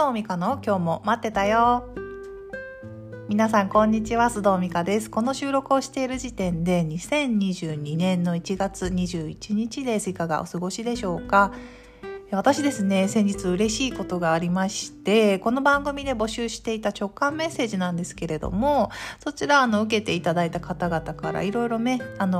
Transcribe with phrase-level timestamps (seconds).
[0.00, 1.84] 須藤美香の今日も待ってたよ。
[3.28, 5.10] 皆さんこんにちは須藤美香です。
[5.10, 10.08] この収録をしている時点で2022年の1月21日です。
[10.08, 11.52] いかがお過ごしでしょうか？
[12.32, 21.80] 私ですね先日嬉しいことがありましてこの番組で募集していた直感メッセージなんですけれどもそちらあの受けていただいた方々からいろいろ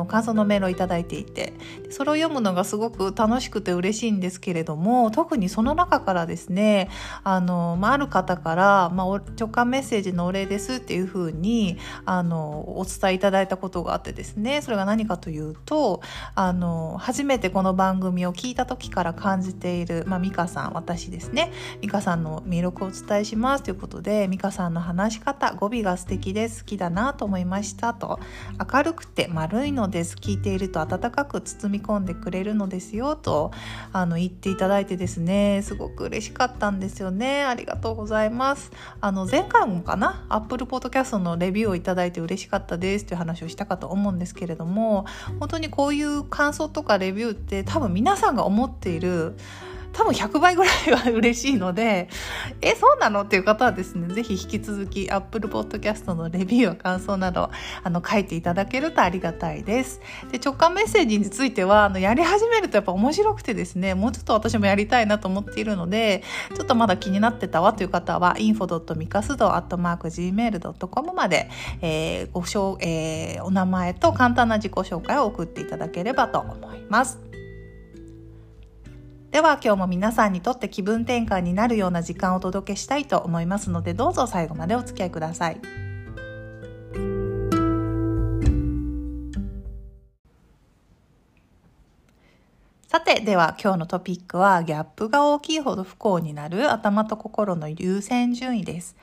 [0.07, 1.54] 感想のメールをいただいていて
[1.90, 6.88] それを読むのがすごく楽しくて嬉しいんですけれども特にその中からですね
[7.25, 16.00] あの、まあ、ある方から、まあ、直感メッセージのお礼ですっていうふうにあのお伝えいただいたことがあってですねそれが何かというと
[16.36, 21.52] あの初めてこの番組を聞いた時から感じているいる、まあ、美香さん私ですね。
[21.80, 27.94] 美香さんの魅力をお伝えしますということで美香さんの話し方語尾が素敵で好きだなと思いました。
[27.94, 28.21] と
[28.72, 30.16] 明るくて丸いのです。
[30.16, 33.16] 聞いていると温かく包み込んでくれるのですよ。
[33.16, 33.50] と
[33.92, 35.62] あの言っていただいてですね。
[35.62, 37.44] すごく嬉しかったんですよね。
[37.44, 38.70] ありがとうございます。
[39.00, 43.06] あの前回もかな Apple Podcast のレビューをいただいて嬉しかったです。
[43.06, 45.06] という話をしたかと思うんですけれども
[45.38, 49.36] 本当にこういう感想とかレビューって多分皆さんが思っている
[49.92, 52.08] 多分100倍ぐらいは嬉しいので、
[52.62, 53.22] え、そうなの？
[53.22, 57.50] っていう方はですね、ぜひ引き続き Apple Podcast のレビューや感想など、
[57.83, 60.00] あの、書いていただけるとありがたいです。
[60.30, 66.22] で、直感メッセージについては、あの、やり始めるとやっぱ面白くてですね、もうちょっと私もやりたいなと思っているので、
[66.55, 77.30] ちょっとまだ気になってたわという方は、info.mikasdo.gmail.com まで、えー、ごしょ、えー、お名前と簡単な自己紹介を送っていただければと思います。
[79.31, 85.61] では今日も皆さんにとって気分転換になるような時間をお届けしたいと思いますのでどうぞ最後までお付き合いください。
[92.89, 98.96] さて、では今日のトピックはギャップが大きいほど不幸になる頭と心の優先順位です。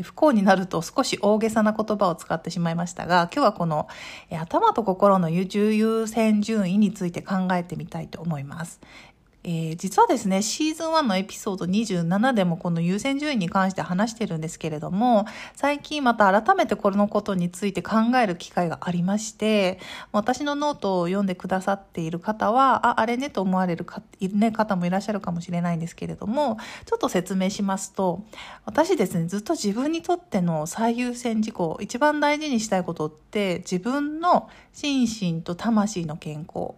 [0.00, 3.88] 不幸になると少し大げさな言葉を使ってしまいましたが、今日はこの
[4.30, 8.80] 頭と心の優先順位について考えてみたいと思います。
[9.48, 15.24] えー、実はですね、シーズン1のエピソード27でもこの優先順位に関して話してるんですけれども、
[15.54, 19.78] 最近また改めてこのことについて考える機会がありまして、
[20.10, 28.24] 私のノートを読んでくださっている方は、あ、あれねと思われるか、ね、方もいらっしゃるかもしれないんですけれども、ちょっと説明しますと、
[28.64, 35.06] 私ですね、ずっと自分にとっての最優先事項、一番大事にしたいことって、自分の心
[35.36, 36.74] 身と魂の健康、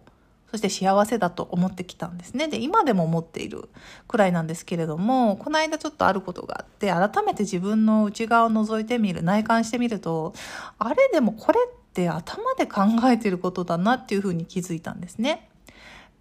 [0.51, 2.47] そして幸せだと思ってきたんですね。
[2.47, 3.69] で、今でも思っている
[4.07, 10.33] くらいなんですけれども、この間ちょっとあることがあって、改めて自分の内側を覗いてみる、内観してみると、
[10.79, 15.49] あれでもこれって頭で考えてることだなっていうふうに気づいたんですね。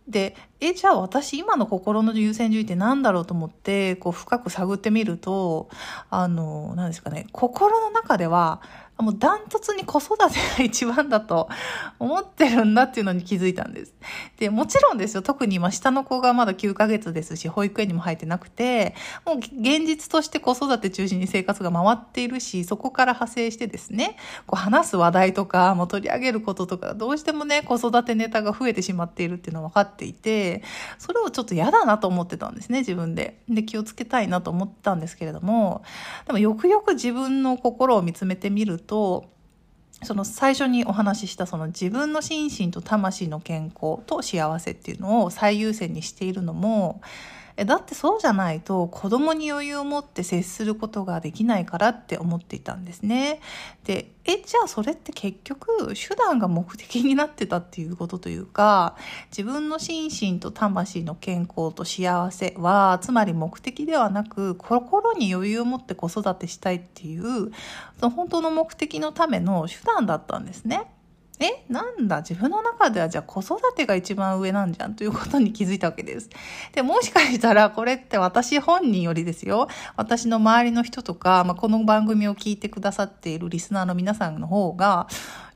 [0.09, 5.69] で、え、じゃあ私今の心の優先順位って何だろうと思って、こう深く探ってみると、
[6.09, 8.63] あの、何ですかね、心の中では、
[8.99, 10.25] もうダントツに子育て
[10.59, 11.49] が一番だと
[12.01, 13.95] 思ってるんだっていうのに気づいたんです。
[14.39, 15.23] で、もちろんですよ。
[15.23, 24.17] 特に今下の子がまだ9ヶ月ですし、保育園にも入ってなくて、もう現実として子育て中心に生活が回っているし、そこから派生してですね、
[24.47, 30.65] こう話す話題とか、もう取り上げることとか、どうしてもね、子育てネタが増えてしまっているっていうのは分かっていて、
[30.99, 33.39] それをちょっと嫌だなと思ってたんですね、自分で。
[33.49, 35.85] で、気をつけたいなと思ったんですけれども、
[36.27, 39.31] でもよくよく自分の心を見つめてみるとと、
[40.03, 47.01] その最初にお話ししたその自分の心身と魂の健康と幸せっていうのを最優先にしているのも
[47.61, 53.41] えだってそうじゃないと子供に余裕を持って接することができないからって思っていたんですね。
[53.83, 58.95] で、え、じゃあそれって結局手段が目的になってたっていうことというか、
[59.33, 67.51] 自分の心身と魂の健康と幸せは、つまり目的ではなく、心に余裕を持って子育てしたいっていう、
[67.99, 70.93] その本当の目的のための手段だったんですね。
[71.41, 76.29] えなんだ自分の中ではじゃあ子育てが一番上なんじゃんということに気づいたわけです。
[76.73, 79.69] で、もしかしたらこれって私本人よりですよ。
[79.97, 85.07] 私の周りの人とか、まあ、この番組を聞いてくださっているリスナーの皆さんの方が、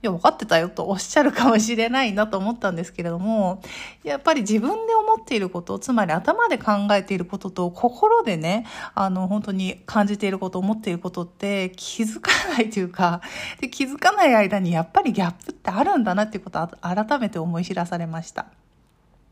[0.03, 3.63] いや、分かってたよとおっしゃるかもしれないなと思ったんですけれども、
[4.03, 13.21] やっぱり自分で思っていること、つまり頭で考えていることと心でね、あの、本当に感じていること、思っていることって気づかないというか、
[13.61, 18.62] で気づかない間にやっぱりギャップってあるんだなっていうことを改めて思い知らされました。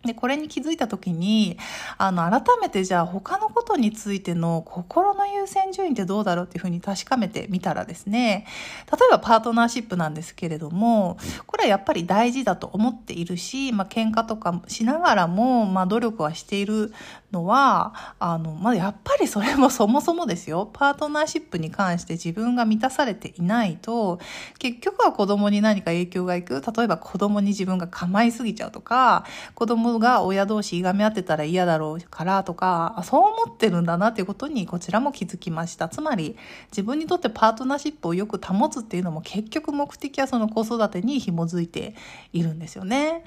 [0.05, 1.58] で、これに気づいた時に、
[1.99, 8.47] あの、改めてじゃあ他のことについての心の優先順位ってどうだろうっていうふうに確かめてみたらですね、
[8.91, 16.94] 例えばパートナーシップなんですけれども、これはやっぱり大事だと思っているし、まあ、喧嘩とかしながらも、まあ、努力はしている
[17.31, 24.19] のは、あの、まあ、やっぱりそれもそもそもですよ、パートナーシップに関して自分が満たされていないと、
[24.58, 26.62] 結局は子供に何か影響がいく？
[26.75, 35.88] 例えば子供に自分が構いすぎちゃうとか、子供が親同士いがみ合ってたら嫌だろうからとか、そう思ってるんだなっていうことにこちらも気づきました。
[35.88, 36.37] つまり、
[36.70, 41.94] 自分にとってパートナーシップをよく保つっていうのも結局目的はその子育てに紐づいて
[42.32, 43.25] いるんですよね。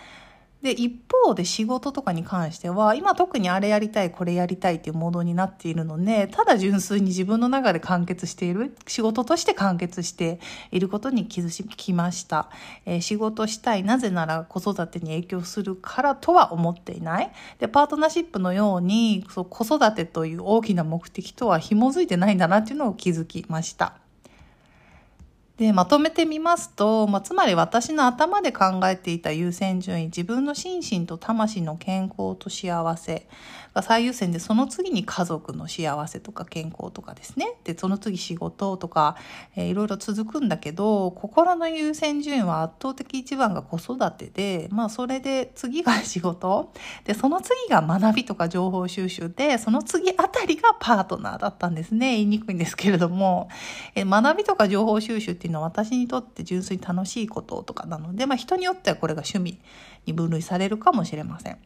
[0.63, 10.39] で、一方で仕事とかに関しては、今特にあれやりたい、これやりたいっていうモードになっているので、ただ純粋に自分の中で完結している、仕事として完結して
[10.71, 12.49] いることに気づきました。
[12.85, 17.31] えー、仕事したい、なぜなら子育てに影響するからとは思っていない。
[17.59, 24.02] で、パートナーシップのように、そう子育てという大きな目的とは紐づいてないんだなっていうのを気づきました。
[25.57, 33.27] で、まとめてみますと、まあ、つまり私の頭で考えていた優先順位、自分の心身と魂の健康と幸せ
[33.75, 37.53] が最優先で、その次に家族の幸せとか健康とかですね。
[37.63, 39.15] で、その次仕事とか、
[39.55, 46.73] えー、いろいろ続くんだけど、心の優先順位は圧倒的一番が子育てで、まあそれで次が仕事、
[47.05, 52.13] で、その次が学びとか情報収集で、その次あたりがパートナーだったんですね。
[52.13, 53.49] 言いにくいんですけれども、
[53.93, 59.59] えー、学びとか情報収集っっていうのは私にとって純粋に楽しいこととかなので、まあ、人によってはこれが趣味
[60.05, 61.57] に分類されるかもしれません。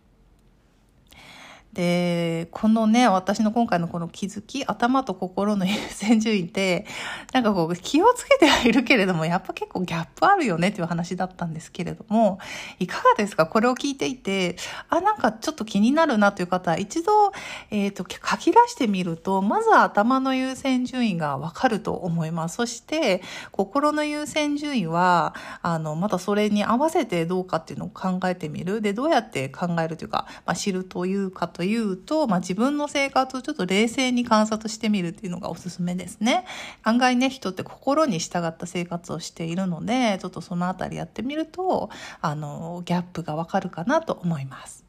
[1.74, 6.88] で、このね、私の今回のこの気づき、頭と心の優先順位って、
[7.34, 12.40] なんかこう気をつけてはいるけれども、やっぱ結構ギャップあるよねっていう話だったんですけれども、
[12.80, 13.46] いかがですか？
[13.46, 14.56] これを聞いていて、
[14.90, 17.32] あ、なんかちょっと気になるなという方は、一度、
[17.70, 22.56] えっ、ー、と、書き出してみると、まずは頭の優先順位がわかると思います。
[22.56, 23.22] そして、
[23.52, 28.82] 心の優先順位は、あの、またそれに合わせてどうかっていうのを考えてみる。
[28.82, 36.46] で、どうやって考えるというか、まあ、知るというかといういうと、まあ、自分の生活をちょっと冷静に観察してみるっていうのがおすすめですね。
[36.84, 41.90] 案外ね、人って心に従った生活をしているので、ちょっとそのあたりやってみると、
[42.22, 44.88] あの、ギャップがわかるかなと思います。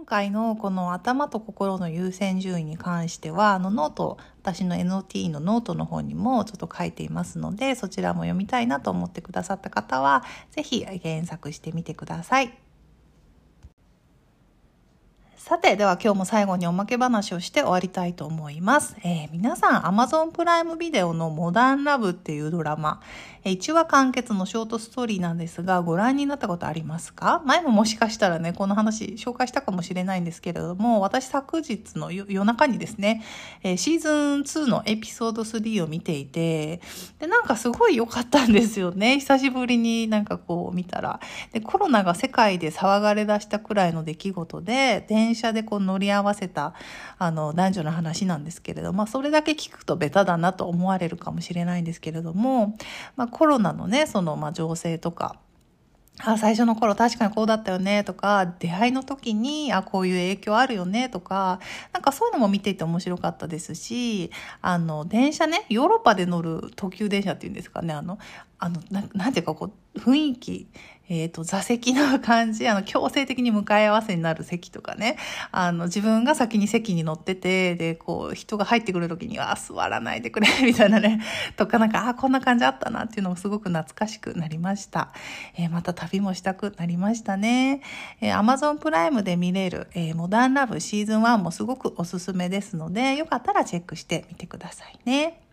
[0.00, 12.59] 今回のこの頭と心の優先順位に関しては、あのノート、私の NOT のノートの方にもちょっと書いていますので、そちらも読みたいなと思ってくださった方は、ぜひ検索してみてください。
[15.40, 18.94] さて、では今日も最後におまけ話をして終わりたいと思います。
[19.02, 23.00] えー、皆さん、Amazon プライムビデオのモダンラブっていうドラマ、
[23.44, 27.42] 1話完結のショートストーリーなんですが、ご覧になったことありますか？
[27.46, 33.22] 前ももしかしたらね、この話紹介したかもしれないんですけれども、私昨日の夜中にですね、
[33.62, 36.80] シーズン2のエピソード3を見ていて、
[37.18, 39.20] で、なんかすごい良かったんですよね。
[39.20, 41.20] 久しぶりになんかこう見たら。
[41.52, 46.74] で、コロナが世界で騒がれ出したくらいの出来事で、電車でこう乗り合わせた、
[47.18, 52.76] あの、男女の話なんですけれども、まあ、それだけ聞くとベタだなと思われるかもしれないんですけれども、
[53.16, 55.36] まあ、コロナのね、その、まあ、情勢とか、
[56.22, 61.60] あ、最初の頃確かにこうだったよねとか、出会いの時に、あ、こういう影響あるよねとか、
[61.92, 64.30] なんかそういうのも見ていて面白かったですし、
[64.60, 68.18] あの、電車ね、ヨーロッパで乗る特急電車っていうんですかね、あの、
[68.58, 70.68] あの、ななんていうかこう、雰囲気、
[71.10, 75.16] えっ、ー、と、座席の感じ、あの、強制的に向かい合わせになる席とかね、
[75.50, 81.20] あの、自分が先に席に乗ってて、で、こう、人が入ってくる時には、座らないでくれ、みたいなね、
[81.58, 85.12] とかなんか、あ、こんな感じあったなっていうのもすごく懐かしくなりました。
[85.56, 87.82] えー、また旅もしたくなりましたね。
[88.20, 95.49] えー、Amazon プライムで見れる、えー、モダンラブシーズン1もすごくおすすめですので、よかったらチェックしてみてくださいね。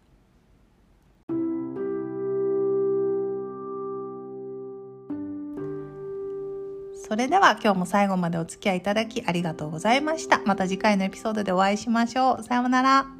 [7.07, 10.41] それでは今日も最後までお付き合いいただきありがとうございました。
[10.45, 12.43] また次回のエピソードでお会いしましょう。
[12.43, 13.16] さようなら。